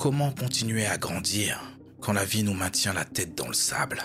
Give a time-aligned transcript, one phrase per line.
[0.00, 1.60] Comment continuer à grandir
[2.00, 4.00] quand la vie nous maintient la tête dans le sable?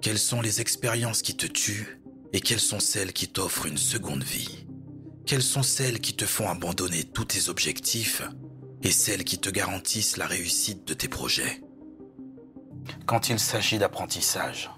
[0.00, 2.00] Quelles sont les expériences qui te tuent
[2.32, 4.66] et quelles sont celles qui t'offrent une seconde vie?
[5.24, 8.22] Quelles sont celles qui te font abandonner tous tes objectifs
[8.82, 11.62] et celles qui te garantissent la réussite de tes projets?
[13.06, 14.68] Quand il s'agit d'apprentissage,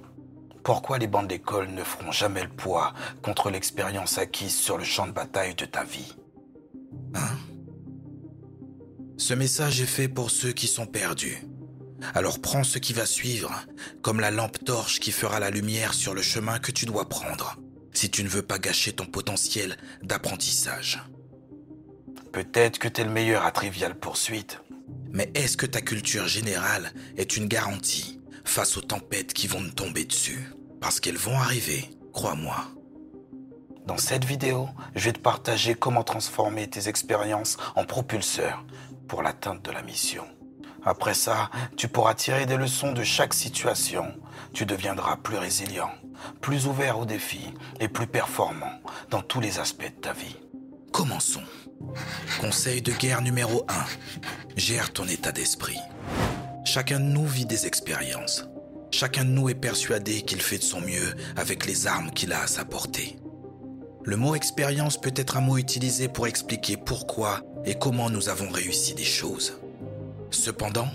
[0.64, 2.92] pourquoi les bancs d'école ne feront jamais le poids
[3.22, 6.14] contre l'expérience acquise sur le champ de bataille de ta vie?
[7.14, 7.38] Hein?
[9.26, 11.38] Ce message est fait pour ceux qui sont perdus.
[12.12, 13.58] Alors prends ce qui va suivre
[14.02, 17.56] comme la lampe torche qui fera la lumière sur le chemin que tu dois prendre
[17.94, 21.02] si tu ne veux pas gâcher ton potentiel d'apprentissage.
[22.32, 24.60] Peut-être que tu es le meilleur à Trivial Poursuite,
[25.10, 29.72] mais est-ce que ta culture générale est une garantie face aux tempêtes qui vont nous
[29.72, 30.50] tomber dessus?
[30.82, 32.62] Parce qu'elles vont arriver, crois-moi.
[33.86, 38.66] Dans cette vidéo, je vais te partager comment transformer tes expériences en propulseurs
[39.08, 40.24] pour l'atteinte de la mission.
[40.84, 44.14] Après ça, tu pourras tirer des leçons de chaque situation.
[44.52, 45.90] Tu deviendras plus résilient,
[46.40, 50.36] plus ouvert aux défis et plus performant dans tous les aspects de ta vie.
[50.92, 51.42] Commençons.
[52.40, 53.74] Conseil de guerre numéro 1.
[54.56, 55.78] Gère ton état d'esprit.
[56.64, 58.46] Chacun de nous vit des expériences.
[58.90, 62.42] Chacun de nous est persuadé qu'il fait de son mieux avec les armes qu'il a
[62.42, 63.16] à sa portée.
[64.04, 68.50] Le mot expérience peut être un mot utilisé pour expliquer pourquoi et comment nous avons
[68.50, 69.58] réussi des choses.
[70.30, 70.88] Cependant,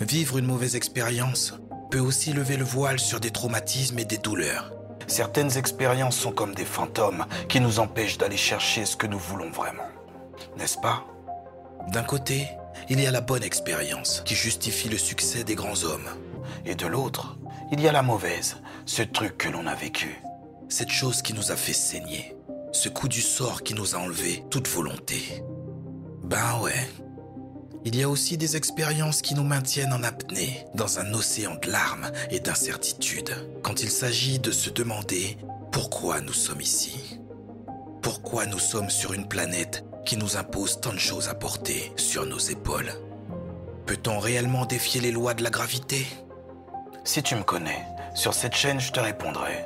[0.00, 1.54] vivre une mauvaise expérience
[1.90, 4.72] peut aussi lever le voile sur des traumatismes et des douleurs.
[5.06, 9.50] Certaines expériences sont comme des fantômes qui nous empêchent d'aller chercher ce que nous voulons
[9.50, 9.86] vraiment.
[10.58, 11.04] N'est-ce pas?
[11.92, 12.48] D'un côté,
[12.88, 16.08] il y a la bonne expérience qui justifie le succès des grands hommes.
[16.64, 17.38] Et de l'autre,
[17.72, 20.20] il y a la mauvaise, ce truc que l'on a vécu.
[20.68, 22.36] Cette chose qui nous a fait saigner.
[22.72, 25.42] Ce coup du sort qui nous a enlevé toute volonté.
[26.26, 26.88] Ben ouais,
[27.84, 31.70] il y a aussi des expériences qui nous maintiennent en apnée, dans un océan de
[31.70, 35.38] larmes et d'incertitudes, quand il s'agit de se demander
[35.70, 37.20] pourquoi nous sommes ici.
[38.02, 42.26] Pourquoi nous sommes sur une planète qui nous impose tant de choses à porter sur
[42.26, 42.92] nos épaules?
[43.86, 46.04] Peut-on réellement défier les lois de la gravité?
[47.04, 47.86] Si tu me connais,
[48.16, 49.64] sur cette chaîne je te répondrai.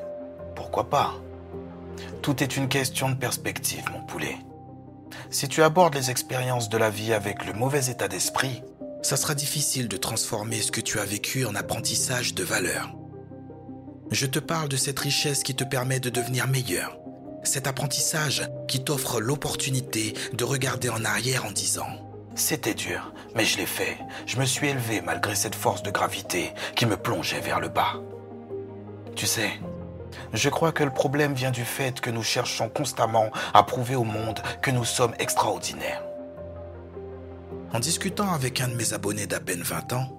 [0.54, 1.14] Pourquoi pas?
[2.20, 4.36] Tout est une question de perspective, mon poulet.
[5.32, 8.64] Si tu abordes les expériences de la vie avec le mauvais état d'esprit,
[9.00, 12.92] ça sera difficile de transformer ce que tu as vécu en apprentissage de valeur.
[14.10, 16.98] Je te parle de cette richesse qui te permet de devenir meilleur.
[17.44, 21.86] Cet apprentissage qui t'offre l'opportunité de regarder en arrière en disant⁇
[22.34, 23.98] C'était dur, mais je l'ai fait.
[24.26, 28.00] Je me suis élevé malgré cette force de gravité qui me plongeait vers le bas.
[29.14, 29.60] Tu sais,
[30.32, 34.04] je crois que le problème vient du fait que nous cherchons constamment à prouver au
[34.04, 36.02] monde que nous sommes extraordinaires.
[37.72, 40.16] En discutant avec un de mes abonnés d'à peine 20 ans,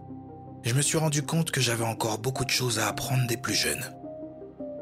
[0.63, 3.55] je me suis rendu compte que j'avais encore beaucoup de choses à apprendre des plus
[3.55, 3.83] jeunes.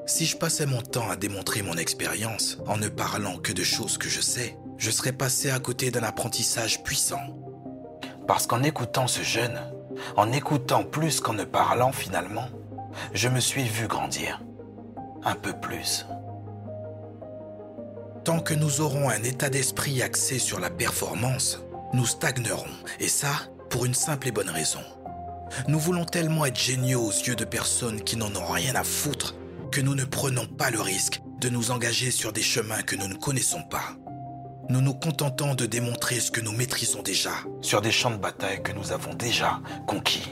[0.06, 3.98] Si je passais mon temps à démontrer mon expérience en ne parlant que de choses
[3.98, 7.22] que je sais, je serais passé à côté d'un apprentissage puissant.
[8.28, 9.60] Parce qu'en écoutant ce jeune,
[10.16, 12.50] en écoutant plus qu'en ne parlant finalement,
[13.14, 14.42] je me suis vu grandir
[15.24, 16.06] un peu plus.
[18.24, 21.62] Tant que nous aurons un état d'esprit axé sur la performance,
[21.94, 22.66] nous stagnerons,
[23.00, 23.32] et ça
[23.70, 24.82] pour une simple et bonne raison.
[25.68, 29.36] Nous voulons tellement être géniaux aux yeux de personnes qui n'en ont rien à foutre
[29.72, 33.08] que nous ne prenons pas le risque de nous engager sur des chemins que nous
[33.08, 33.96] ne connaissons pas.
[34.70, 37.32] Nous nous contentons de démontrer ce que nous maîtrisons déjà
[37.62, 40.30] sur des champs de bataille que nous avons déjà conquis.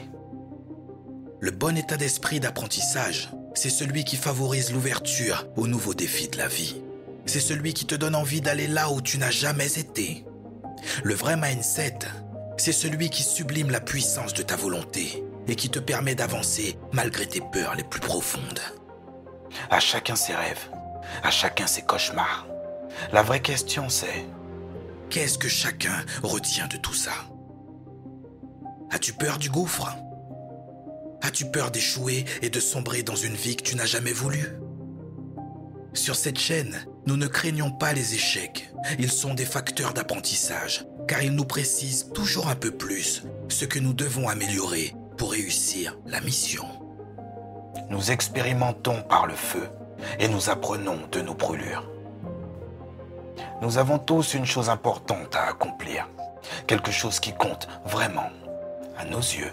[1.40, 6.46] Le bon état d'esprit d'apprentissage c'est celui qui favorise l'ouverture aux nouveaux défis de la
[6.46, 6.80] vie.
[7.26, 10.24] C'est celui qui te donne envie d'aller là où tu n'as jamais été.
[11.02, 11.98] Le vrai mindset,
[12.56, 17.26] c'est celui qui sublime la puissance de ta volonté et qui te permet d'avancer malgré
[17.26, 18.60] tes peurs les plus profondes.
[19.70, 20.68] À chacun ses rêves,
[21.24, 22.46] à chacun ses cauchemars.
[23.12, 24.24] La vraie question c'est,
[25.10, 27.12] qu'est-ce que chacun retient de tout ça?
[28.92, 29.96] As-tu peur du gouffre?
[31.22, 34.48] As-tu peur d'échouer et de sombrer dans une vie que tu n'as jamais voulu?
[35.94, 36.76] Sur cette chaîne,
[37.06, 38.70] nous ne craignons pas les échecs.
[38.98, 43.78] Ils sont des facteurs d'apprentissage, car ils nous précisent toujours un peu plus ce que
[43.78, 46.64] nous devons améliorer pour réussir la mission.
[47.90, 49.68] Nous expérimentons par le feu
[50.20, 51.90] et nous apprenons de nos brûlures.
[53.60, 56.08] Nous avons tous une chose importante à accomplir,
[56.66, 58.30] quelque chose qui compte vraiment
[58.96, 59.52] à nos yeux.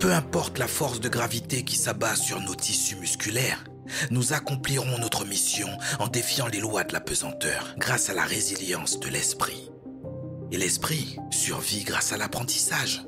[0.00, 3.62] Peu importe la force de gravité qui s'abat sur nos tissus musculaires,
[4.10, 5.68] nous accomplirons notre mission
[5.98, 9.70] en défiant les lois de la pesanteur grâce à la résilience de l'esprit.
[10.52, 13.02] Et l'esprit survit grâce à l'apprentissage.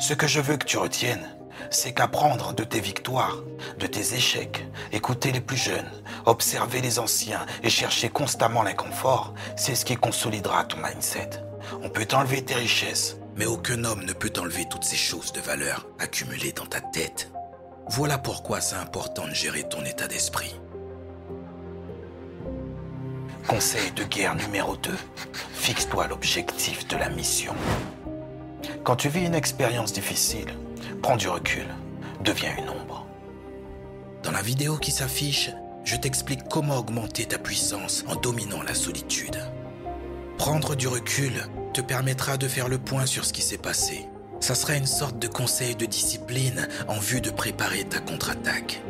[0.00, 1.28] Ce que je veux que tu retiennes,
[1.70, 3.42] c'est qu'apprendre de tes victoires,
[3.78, 5.90] de tes échecs, écouter les plus jeunes,
[6.24, 11.30] observer les anciens et chercher constamment l'inconfort, c'est ce qui consolidera ton mindset.
[11.82, 15.40] On peut t'enlever tes richesses, mais aucun homme ne peut enlever toutes ces choses de
[15.40, 17.30] valeur accumulées dans ta tête.
[17.88, 20.58] Voilà pourquoi c'est important de gérer ton état d'esprit.
[23.46, 24.90] Conseil de guerre numéro 2.
[25.52, 27.54] Fixe-toi l'objectif de la mission.
[28.82, 30.52] Quand tu vis une expérience difficile,
[31.02, 31.66] prends du recul,
[32.24, 33.06] deviens une ombre.
[34.22, 35.50] Dans la vidéo qui s'affiche,
[35.84, 39.38] je t'explique comment augmenter ta puissance en dominant la solitude.
[40.38, 41.46] Prendre du recul
[41.76, 44.06] te permettra de faire le point sur ce qui s'est passé.
[44.40, 48.82] Ça sera une sorte de conseil de discipline en vue de préparer ta contre-attaque.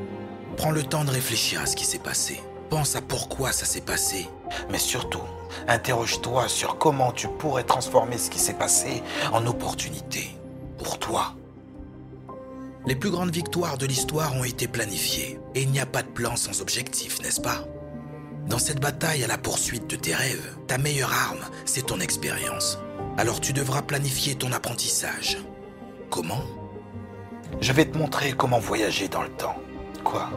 [0.56, 2.40] Prends le temps de réfléchir à ce qui s'est passé.
[2.70, 4.28] Pense à pourquoi ça s'est passé.
[4.70, 5.24] Mais surtout,
[5.66, 9.02] interroge-toi sur comment tu pourrais transformer ce qui s'est passé
[9.32, 10.30] en opportunité
[10.78, 11.34] pour toi.
[12.86, 16.08] Les plus grandes victoires de l'histoire ont été planifiées, et il n'y a pas de
[16.08, 17.64] plan sans objectif, n'est-ce pas?
[18.46, 22.78] Dans cette bataille à la poursuite de tes rêves, ta meilleure arme, c'est ton expérience.
[23.16, 25.38] Alors tu devras planifier ton apprentissage.
[26.10, 26.42] Comment?
[27.60, 29.56] Je vais te montrer comment voyager dans le temps.
[30.04, 30.30] Quoi?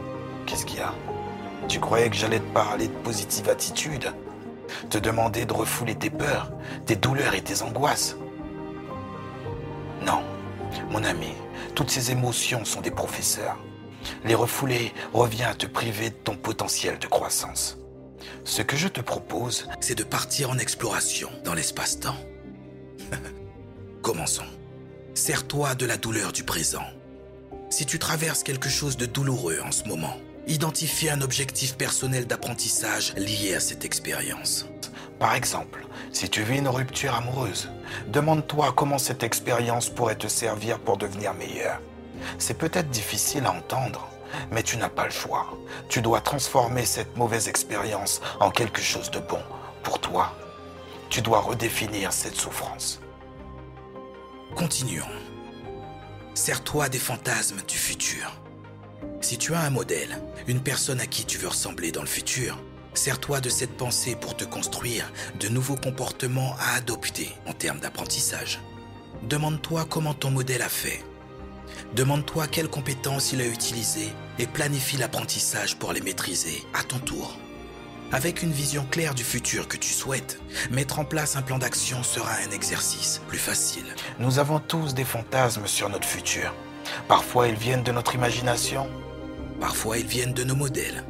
[0.44, 0.92] Qu'est-ce qu'il y a?
[1.68, 4.12] Tu croyais que j'allais te parler de positive attitude?
[4.88, 6.50] Te demander de refouler tes peurs,
[6.86, 8.16] tes douleurs et tes angoisses?
[10.04, 10.22] Non,
[10.90, 11.32] mon ami,
[11.76, 13.58] toutes ces émotions sont des professeurs.
[14.24, 17.76] Les refouler revient à te priver de ton potentiel de croissance.
[18.44, 22.16] Ce que je te propose, c'est de partir en exploration dans l'espace-temps.
[24.02, 24.44] Commençons.
[25.14, 26.84] Sers-toi de la douleur du présent.
[27.68, 30.16] Si tu traverses quelque chose de douloureux en ce moment,
[30.46, 34.66] Identifier un objectif personnel d'apprentissage lié à cette expérience.
[35.18, 37.70] Par exemple, si tu vis une rupture amoureuse,
[38.08, 41.80] demande-toi comment cette expérience pourrait te servir pour devenir meilleur.
[42.38, 44.08] C'est peut-être difficile à entendre,
[44.50, 45.58] mais tu n'as pas le choix.
[45.88, 49.42] Tu dois transformer cette mauvaise expérience en quelque chose de bon
[49.82, 50.34] pour toi.
[51.08, 53.00] Tu dois redéfinir cette souffrance.
[54.54, 55.04] Continuons.
[56.34, 58.32] Sers-toi des fantasmes du futur.
[59.20, 62.58] Si tu as un modèle, une personne à qui tu veux ressembler dans le futur,
[62.94, 68.60] sers-toi de cette pensée pour te construire de nouveaux comportements à adopter en termes d'apprentissage.
[69.22, 71.04] Demande-toi comment ton modèle a fait.
[71.94, 77.36] Demande-toi quelles compétences il a utilisées et planifie l'apprentissage pour les maîtriser à ton tour.
[78.12, 80.40] Avec une vision claire du futur que tu souhaites,
[80.70, 83.84] mettre en place un plan d'action sera un exercice plus facile.
[84.18, 86.52] Nous avons tous des fantasmes sur notre futur.
[87.06, 88.88] Parfois ils viennent de notre imagination.
[89.60, 91.04] Parfois ils viennent de nos modèles.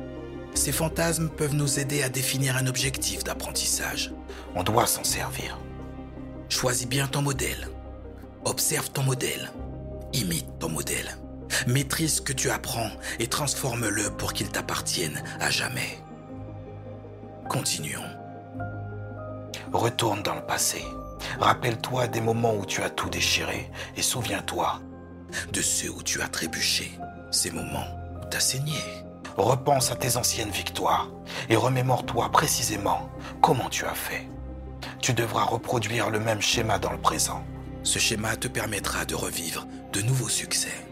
[0.54, 4.12] Ces fantasmes peuvent nous aider à définir un objectif d'apprentissage.
[4.54, 5.58] On doit s'en servir.
[6.50, 7.68] Choisis bien ton modèle.
[8.44, 9.50] Observe ton modèle.
[10.12, 11.16] Imite ton modèle.
[11.66, 15.98] Maîtrise ce que tu apprends et transforme-le pour qu'il t'appartienne à jamais.
[17.48, 18.00] Continuons.
[19.72, 20.84] Retourne dans le passé.
[21.38, 24.80] Rappelle-toi des moments où tu as tout déchiré et souviens-toi
[25.52, 26.90] de ceux où tu as trébuché,
[27.30, 27.86] ces moments
[28.34, 28.78] où saigné.
[29.36, 31.08] Repense à tes anciennes victoires
[31.48, 33.08] et remémore-toi précisément
[33.40, 34.28] comment tu as fait.
[35.00, 37.44] Tu devras reproduire le même schéma dans le présent.
[37.82, 40.86] Ce schéma te permettra de revivre de nouveaux succès.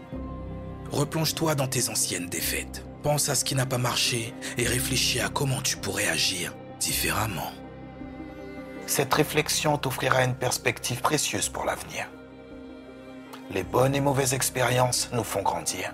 [0.91, 2.83] Replonge-toi dans tes anciennes défaites.
[3.03, 7.51] Pense à ce qui n'a pas marché et réfléchis à comment tu pourrais agir différemment.
[8.87, 12.07] Cette réflexion t'offrira une perspective précieuse pour l'avenir.
[13.51, 15.93] Les bonnes et mauvaises expériences nous font grandir.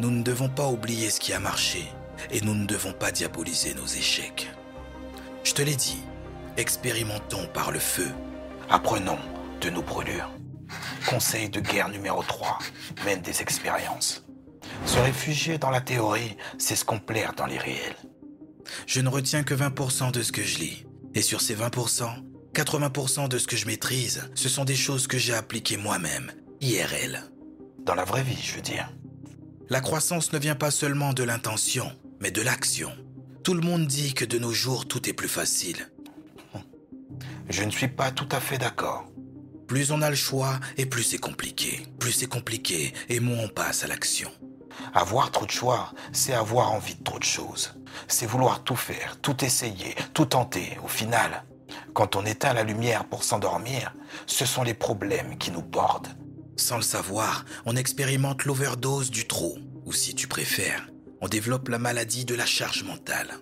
[0.00, 1.84] Nous ne devons pas oublier ce qui a marché
[2.30, 4.50] et nous ne devons pas diaboliser nos échecs.
[5.44, 6.02] Je te l'ai dit,
[6.56, 8.08] expérimentons par le feu.
[8.70, 9.18] Apprenons
[9.60, 10.33] de nos brûlures.
[11.08, 12.58] Conseil de guerre numéro 3,
[13.04, 14.24] mène des expériences.
[14.86, 17.96] Se réfugier dans la théorie, c'est se complaire dans les réels.
[18.86, 20.86] Je ne retiens que 20% de ce que je lis.
[21.14, 22.08] Et sur ces 20%,
[22.54, 27.30] 80% de ce que je maîtrise, ce sont des choses que j'ai appliquées moi-même IRL.
[27.80, 28.90] Dans la vraie vie, je veux dire.
[29.68, 32.90] La croissance ne vient pas seulement de l'intention, mais de l'action.
[33.42, 35.88] Tout le monde dit que de nos jours, tout est plus facile.
[37.50, 39.06] Je ne suis pas tout à fait d'accord.
[39.66, 41.86] Plus on a le choix et plus c'est compliqué.
[41.98, 44.30] Plus c'est compliqué et moins on passe à l'action.
[44.92, 47.74] Avoir trop de choix, c'est avoir envie de trop de choses.
[48.08, 50.78] C'est vouloir tout faire, tout essayer, tout tenter.
[50.84, 51.44] Au final,
[51.92, 53.94] quand on éteint la lumière pour s'endormir,
[54.26, 56.08] ce sont les problèmes qui nous bordent.
[56.56, 60.88] Sans le savoir, on expérimente l'overdose du trop, ou si tu préfères,
[61.20, 63.38] on développe la maladie de la charge mentale.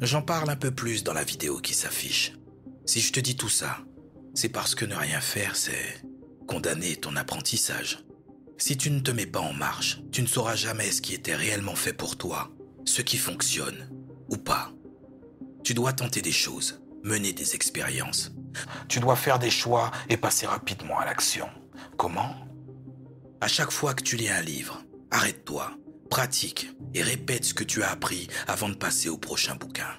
[0.00, 2.32] J'en parle un peu plus dans la vidéo qui s'affiche.
[2.84, 3.78] Si je te dis tout ça,
[4.36, 6.02] c'est parce que ne rien faire, c'est
[6.46, 8.04] condamner ton apprentissage.
[8.58, 11.34] Si tu ne te mets pas en marche, tu ne sauras jamais ce qui était
[11.34, 12.50] réellement fait pour toi,
[12.84, 13.90] ce qui fonctionne
[14.28, 14.72] ou pas.
[15.64, 18.32] Tu dois tenter des choses, mener des expériences.
[18.88, 21.48] Tu dois faire des choix et passer rapidement à l'action.
[21.96, 22.34] Comment?
[23.40, 25.72] À chaque fois que tu lis un livre, arrête-toi,
[26.10, 29.96] pratique et répète ce que tu as appris avant de passer au prochain bouquin.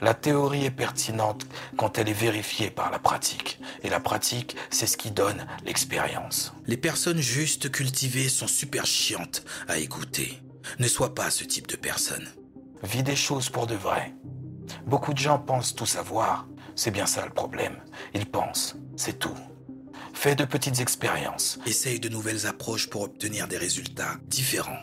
[0.00, 1.46] La théorie est pertinente
[1.76, 3.60] quand elle est vérifiée par la pratique.
[3.82, 6.52] Et la pratique, c'est ce qui donne l'expérience.
[6.66, 10.40] Les personnes justes cultivées sont super chiantes à écouter.
[10.78, 12.28] Ne sois pas ce type de personne.
[12.82, 14.14] Vis des choses pour de vrai.
[14.86, 16.46] Beaucoup de gens pensent tout savoir.
[16.74, 17.76] C'est bien ça le problème.
[18.14, 19.36] Ils pensent, c'est tout.
[20.12, 21.58] Fais de petites expériences.
[21.66, 24.82] Essaye de nouvelles approches pour obtenir des résultats différents.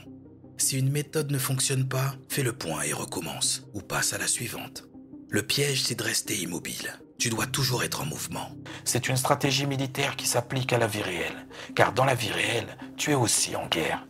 [0.58, 4.28] Si une méthode ne fonctionne pas, fais le point et recommence, ou passe à la
[4.28, 4.91] suivante.
[5.32, 7.00] Le piège, c'est de rester immobile.
[7.18, 8.50] Tu dois toujours être en mouvement.
[8.84, 12.78] C'est une stratégie militaire qui s'applique à la vie réelle, car dans la vie réelle,
[12.98, 14.06] tu es aussi en guerre.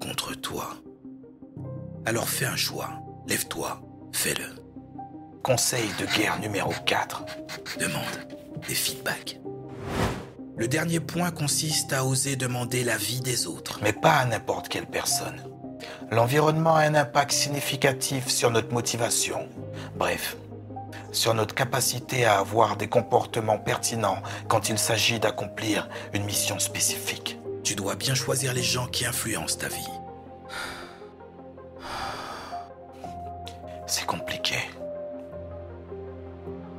[0.00, 0.76] Contre toi.
[2.06, 3.02] Alors fais un choix.
[3.26, 3.82] Lève-toi.
[4.12, 4.44] Fais-le.
[5.42, 7.24] Conseil de guerre numéro 4.
[7.80, 8.04] Demande
[8.68, 9.40] des feedbacks.
[10.56, 13.80] Le dernier point consiste à oser demander l'avis des autres.
[13.82, 15.42] Mais pas à n'importe quelle personne.
[16.10, 19.48] L'environnement a un impact significatif sur notre motivation.
[19.96, 20.36] Bref,
[21.12, 27.38] sur notre capacité à avoir des comportements pertinents quand il s'agit d'accomplir une mission spécifique.
[27.62, 30.03] Tu dois bien choisir les gens qui influencent ta vie.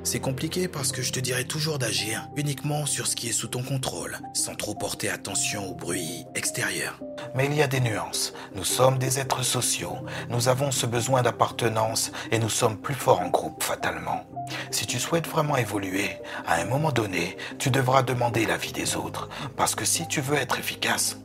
[0.05, 3.47] C'est compliqué parce que je te dirais toujours d'agir uniquement sur ce qui est sous
[3.47, 7.00] ton contrôle, sans trop porter attention au bruit extérieur.
[7.33, 8.31] Mais il y a des nuances.
[8.53, 9.97] Nous sommes des êtres sociaux.
[10.29, 14.25] Nous avons ce besoin d'appartenance et nous sommes plus forts en groupe, fatalement.
[14.69, 16.12] Si tu souhaites vraiment évoluer,
[16.45, 19.27] à un moment donné, tu devras demander l'avis des autres.
[19.57, 21.17] Parce que si tu veux être efficace,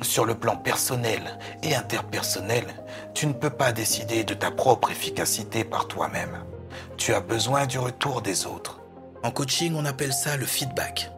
[0.00, 2.66] sur le plan personnel et interpersonnel,
[3.14, 6.38] tu ne peux pas décider de ta propre efficacité par toi-même.
[6.96, 8.80] Tu as besoin du retour des autres.
[9.22, 11.10] En coaching, on appelle ça le feedback,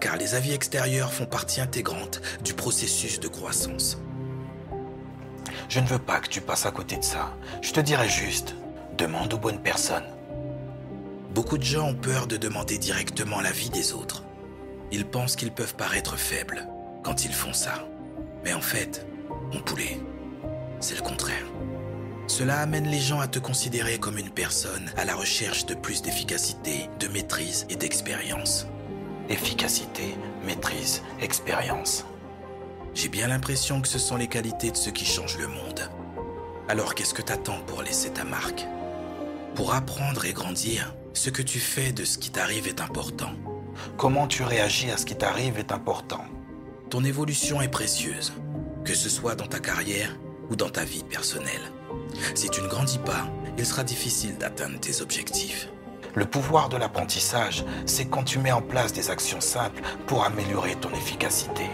[0.00, 3.98] car les avis extérieurs font partie intégrante du processus de croissance.
[5.68, 7.34] Je ne veux pas que tu passes à côté de ça.
[7.62, 8.54] Je te dirais juste,
[8.96, 10.06] demande aux bonnes personnes.
[11.34, 14.24] Beaucoup de gens ont peur de demander directement l'avis des autres.
[14.90, 16.66] Ils pensent qu'ils peuvent paraître faibles
[17.02, 17.86] quand ils font ça.
[18.44, 19.06] Mais en fait,
[19.52, 20.00] mon poulet,
[20.80, 21.44] c'est le contraire.
[22.28, 26.02] Cela amène les gens à te considérer comme une personne à la recherche de plus
[26.02, 28.66] d'efficacité, de maîtrise et d'expérience.
[29.30, 32.04] Efficacité, maîtrise, expérience.
[32.94, 35.90] J'ai bien l'impression que ce sont les qualités de ceux qui changent le monde.
[36.68, 38.66] Alors qu'est-ce que t'attends pour laisser ta marque?
[39.54, 43.32] Pour apprendre et grandir, ce que tu fais de ce qui t'arrive est important.
[43.96, 46.24] Comment tu réagis à ce qui t'arrive est important.
[46.90, 48.34] Ton évolution est précieuse,
[48.84, 50.14] que ce soit dans ta carrière
[50.50, 51.72] ou dans ta vie personnelle.
[52.34, 53.26] Si tu ne grandis pas,
[53.56, 55.68] il sera difficile d'atteindre tes objectifs.
[56.14, 60.74] Le pouvoir de l'apprentissage, c'est quand tu mets en place des actions simples pour améliorer
[60.76, 61.66] ton efficacité.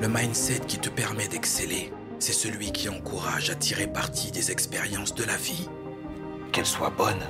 [0.00, 5.14] Le mindset qui te permet d'exceller, c'est celui qui encourage à tirer parti des expériences
[5.14, 5.68] de la vie.
[6.52, 7.26] Qu'elles soient bonnes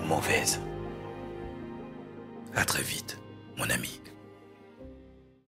[0.00, 0.60] ou mauvaises.
[2.54, 3.18] À très vite,
[3.56, 4.00] mon ami.